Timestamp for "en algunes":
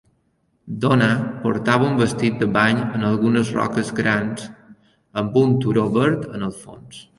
2.97-3.53